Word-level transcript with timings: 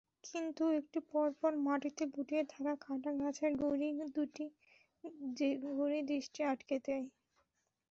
কিন্তু 0.25 0.63
একটু 0.79 0.99
পরপর 1.11 1.51
মাটিতে 1.65 2.03
লুটিয়ে 2.07 2.43
থাকা 2.53 2.73
কাটা 2.83 3.11
গাছের 3.19 3.51
গুঁড়ি 5.71 5.99
দৃষ্টি 6.09 6.41
আটকে 6.51 6.75
দেয়। 6.85 7.05